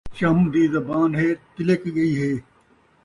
[0.17, 2.31] چم دی زبان ہے، تِلک ڳئی ہے